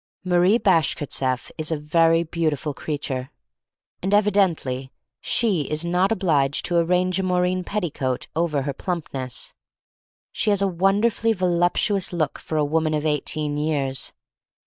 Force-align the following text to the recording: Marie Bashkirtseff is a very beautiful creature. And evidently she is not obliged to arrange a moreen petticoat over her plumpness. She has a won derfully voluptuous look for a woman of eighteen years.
Marie 0.23 0.57
Bashkirtseff 0.57 1.51
is 1.59 1.71
a 1.71 1.77
very 1.77 2.23
beautiful 2.23 2.73
creature. 2.73 3.29
And 4.01 4.15
evidently 4.15 4.91
she 5.19 5.69
is 5.69 5.85
not 5.85 6.11
obliged 6.11 6.65
to 6.65 6.77
arrange 6.77 7.19
a 7.19 7.23
moreen 7.23 7.63
petticoat 7.63 8.27
over 8.35 8.63
her 8.63 8.73
plumpness. 8.73 9.53
She 10.31 10.49
has 10.49 10.63
a 10.63 10.67
won 10.67 11.03
derfully 11.03 11.35
voluptuous 11.35 12.11
look 12.11 12.39
for 12.39 12.57
a 12.57 12.65
woman 12.65 12.95
of 12.95 13.05
eighteen 13.05 13.57
years. 13.57 14.11